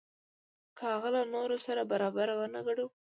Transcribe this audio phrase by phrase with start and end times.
[0.77, 2.85] که هغه له نورو سره برابر ونه ګڼو.